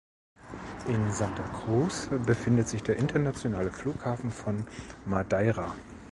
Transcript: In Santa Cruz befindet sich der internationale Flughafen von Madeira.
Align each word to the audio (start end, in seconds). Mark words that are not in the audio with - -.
In 0.87 1.11
Santa 1.11 1.43
Cruz 1.43 2.09
befindet 2.25 2.67
sich 2.67 2.81
der 2.81 2.95
internationale 2.97 3.69
Flughafen 3.69 4.31
von 4.31 4.65
Madeira. 5.05 5.75